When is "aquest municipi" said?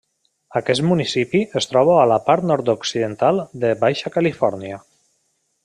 0.59-1.41